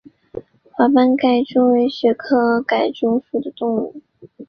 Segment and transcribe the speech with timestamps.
[0.71, 4.01] 华斑盖蛛为皿蛛科盖蛛属的动物。